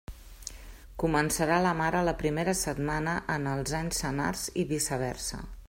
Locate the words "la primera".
2.09-2.57